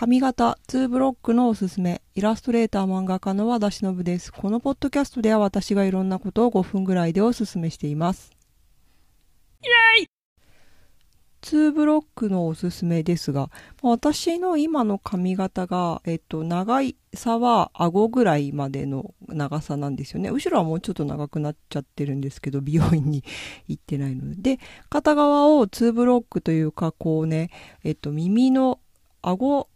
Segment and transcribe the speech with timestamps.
[0.00, 4.32] 髪型2ブロックのおすすめ、イラストレーター漫画家の和田忍です。
[4.32, 8.32] このポッドキャストでは私がいろんなことを5分ぐらいでおすすめしています。
[9.62, 10.08] イェイ
[11.42, 13.50] !2 ブロックのおすすめですが、
[13.82, 20.30] 私の今の髪型が、えっと、長いさは顎ぐらいまでの長さなんですよね。
[20.30, 23.22] 後ろはもうちょっと長くなっちゃってるんですけど、 美容院に
[23.68, 24.56] 行ってないので。
[24.56, 27.50] で、片側を2ブロックというか、こうね、
[27.84, 28.80] えっと、耳の
[29.20, 29.68] 顎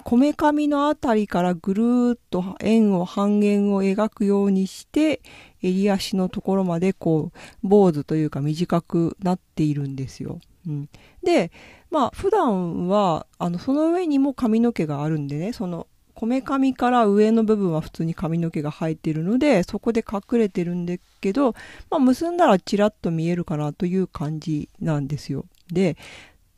[0.00, 5.20] こめかみのあたりからぐるーっと円を半円を描くようにして、
[5.62, 10.40] 襟足のところまでこう、坊主というか短くなっているんですよ。
[10.66, 10.88] うん、
[11.22, 11.52] で、
[11.90, 21.54] まあ普段は、あの、その上にも髪の毛があるんでね、その、こめかみから上の部分は普通に髪の毛が生えてるので、そこで隠れてるんだけど、
[21.90, 25.44] まあ結んだらチラッと見えるかなという感じなんですよ。
[25.70, 25.98] で、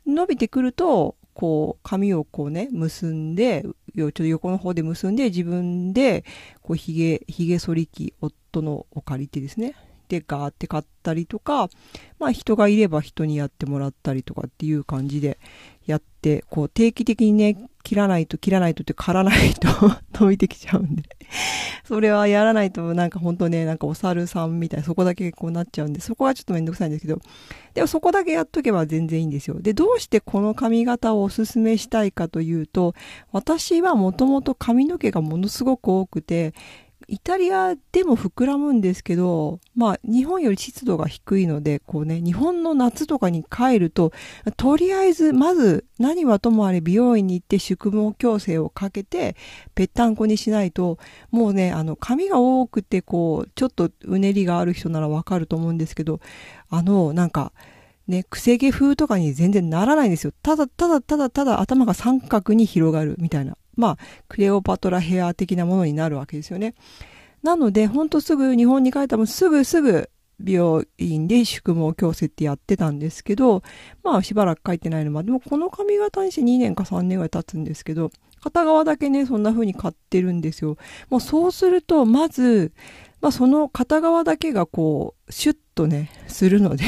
[0.07, 6.25] 伸びてくると、こう、髪をこうね、結んで、ちょっと横の方で結んで、自分で、
[6.63, 9.75] こう、髭、髭剃り機、夫のを借りてですね、
[10.09, 11.69] で、ガーって買ったりとか、
[12.19, 15.39] まあ人がいれば人にやってもらったりとかっていう感じで
[15.87, 19.69] やって、こう定期的にね、切らないと切らないとって刈らないと
[20.19, 21.03] 伸びてきちゃうんで
[21.85, 27.21] それはやらないとなんか本当ね、なんかお猿さんみたいな、そこだけこうなっちゃうんで、そこはちょっとめんどくさいんですけど、
[27.75, 29.61] でもそこだけやっとけば全然いいんですよ。
[29.61, 32.95] で、どうしてこの髪型をおすすめしたいかというと、
[33.33, 36.55] 私はもともと髪の毛がものすごく多くて、
[37.09, 44.13] イタリアでも膨らむんですけど、まあ、日本より湿度が低いので、こうね、日本の夏とかに帰ると、
[44.57, 49.37] とりあえず、まず、何はともあれ美容院に行って宿毛矯正をかけて、
[49.75, 50.99] ぺったんこにしないと、
[51.31, 56.21] もうね、あの、髪が多くて、こう、ちょっとうねりがある人ならわかると思うんですけど、
[56.71, 57.53] あの、なんか、
[58.07, 60.33] ね、くせ毛風とかに全然ならないんですよ。
[60.43, 63.57] ただ、ただ、ただ、ただ頭が三角に広がるみたいな。
[63.77, 66.75] まあ、クレオパトラヘア的なものになるわけですよね。
[67.43, 70.09] なので、ほんとすぐ日本に帰ったらすぐすぐ
[70.41, 73.63] 美容院で宿毛矯正ってやってたんですけど、
[74.03, 78.11] まあしばらく帰ってないのまでもこの髪型にして2年か3年ぐらい経つんですけど、
[78.43, 80.77] 片側だけね、そんな風に買ってるんですよ。
[81.09, 82.73] もうそうすると、まず、
[83.21, 86.85] まあその片側だけがこう、シュッとね、するので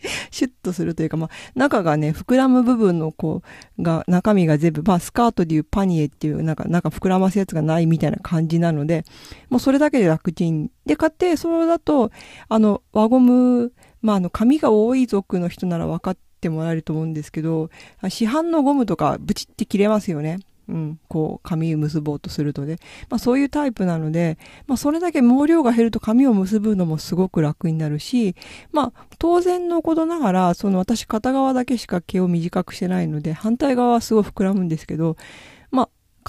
[0.30, 3.42] シュッとするというか、まあ、中がね、膨らむ部分のこ
[3.78, 9.04] う、が、中身が全部、まあ、スカートでいうパニエっていう、なんか、なんか膨らますやつがないみたいな感じなので、
[9.50, 10.70] もうそれだけで楽ちん。
[10.86, 12.10] で、買って、それだと、
[12.48, 17.70] あの、輪ゴム、まあ、あの、髪が多い族の人なら分かってもらえると思うんですけど、
[18.08, 20.38] 市販のゴムとかブチって切れますよね。
[20.68, 22.76] うん、こう、髪を結ぼうとするとね。
[23.08, 28.36] まあそういうタイプなので、まあそれだけ毛量が減ると髪を結ぶのもすごく楽になるし、
[28.72, 35.16] まあ当然のことながら、その私片側だけしか毛を短くしてないので、反対側はすごい膨らむんですけど、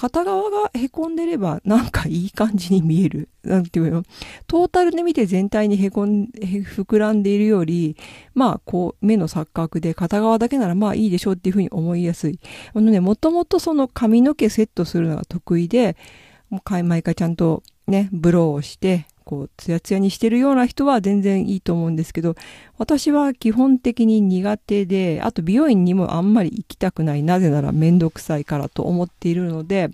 [0.00, 3.28] 片側が凹んでればなんかいい感じに見える。
[3.44, 4.02] なんていうの？
[4.46, 7.98] トータルで見て全体に凹ん、膨らんでいるより、
[8.32, 12.40] まあこう目の錯覚で片側だけならまあいいでしょうっていうふうに思いやすい。
[12.72, 15.98] あのね、もともとその髪の毛セットするのが得意で、
[16.48, 22.34] もう毎回ちゃんとね、ブローをして、こう、ツヤツヤにしてるような人は全然いいと思うんですけど、
[22.78, 27.22] 私は基本的に苦手で、あと美容院にもあんまり行きたくない。
[27.22, 29.90] なぜならめんどくさいからと思っているので、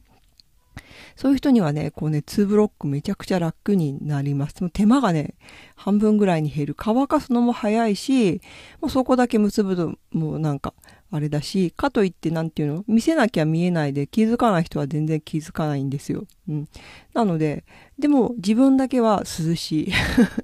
[1.17, 4.59] そういう人にはね、こうね、2ブロックめちゃくちゃ楽になります。
[4.63, 5.35] もう手間がね、
[5.75, 6.75] 半分ぐらいに減る。
[6.75, 8.41] 乾かすのも早いし、
[8.81, 10.73] もうそこだけ結ぶと、もうなんか、
[11.11, 12.85] あれだし、かといってなんていうの？
[12.89, 16.25] 見せなきゃ見えないで気づかない人は全然気づかないんですよ。
[16.49, 16.69] うん。
[17.15, 17.65] なので、
[17.99, 19.93] でも自分だけは涼しい。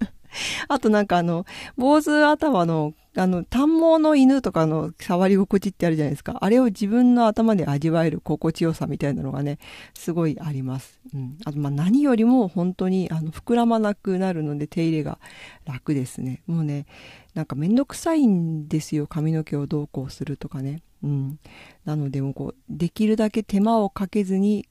[0.69, 1.45] あとなんかあの、
[1.77, 6.39] 坊主頭の、あの、短毛の犬とかの触り心地ってあるじゃないですか。
[6.41, 9.59] あれを自分の頭で味わえる心地よさみたいなのがね、
[9.93, 10.99] すごいあります。
[11.15, 11.37] うん。
[11.45, 15.19] あとま何よりも本当に、あの、膨らまなくなるので手入れが
[15.67, 16.43] 楽ですね。
[16.47, 16.87] もうね、
[17.35, 19.07] なんかめんどくさいんですよ。
[19.07, 20.83] 髪の毛をどうこうするとかね。
[21.03, 21.39] うん。
[21.85, 24.67] なのでもうこう、できるだけ手間をかけずに、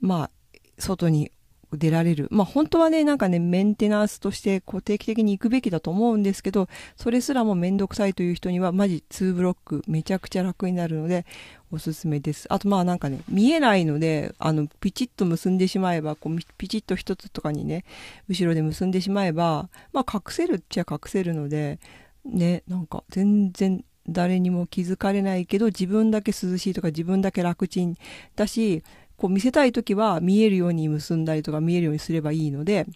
[0.00, 0.30] まあ、
[0.78, 1.32] 外に
[1.76, 2.28] 出られる。
[2.30, 11.26] まあ本当はね、なんかね、メンテナンスとしてこう定期的に行くべきだと思うんですけど、それすらもめんどくさいという人にはマジ2ブロックめちゃくちゃ楽になるので、
[11.70, 12.46] おすすめです。
[12.52, 17.84] あとまあなんかね、見えないので、あの、ピチッと結んでしまえば、こう、ピチッと一つとかにね、
[18.28, 21.80] 後ろで結んでしまえば、まあ隠せるっちゃ隠せるので、
[22.24, 27.96] ね、なんか全然誰にも気づかれないけど、自分だけ涼しいとか自分だけ楽ちん
[28.36, 28.82] だし、
[29.16, 32.86] こう見せたい時は見えるように結んだりとか見えるようにすればいいので、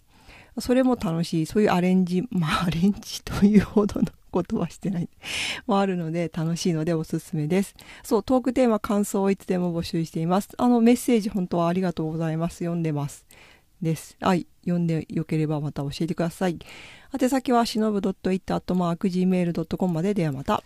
[0.58, 1.46] それも楽しい。
[1.46, 5.08] そういうアレンジ、 まあアレンジというほどのことはしてない。
[5.66, 7.74] もあるので楽しいのでおすすめです。
[8.02, 10.48] そう、トークテーマ、感想をいつでも募集しています。
[10.56, 12.58] あの、メッセージ本当はありがとうございます。
[12.58, 13.26] 読んでます。
[13.82, 14.16] です。
[14.20, 14.46] はい。
[14.62, 16.58] 読んでよければまた教えてください。
[17.20, 20.62] 宛先はしのぶ .it.gmail.com までではまた。